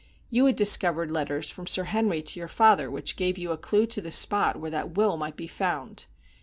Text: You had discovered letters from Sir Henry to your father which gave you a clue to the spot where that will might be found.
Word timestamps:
You 0.31 0.47
had 0.47 0.55
discovered 0.55 1.11
letters 1.11 1.51
from 1.51 1.67
Sir 1.67 1.83
Henry 1.83 2.23
to 2.23 2.39
your 2.39 2.47
father 2.47 2.89
which 2.89 3.15
gave 3.15 3.37
you 3.37 3.51
a 3.51 3.57
clue 3.59 3.85
to 3.85 4.01
the 4.01 4.11
spot 4.11 4.57
where 4.59 4.71
that 4.71 4.97
will 4.97 5.15
might 5.15 5.37
be 5.37 5.45
found. 5.45 6.07